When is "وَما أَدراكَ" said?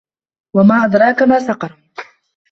0.55-1.21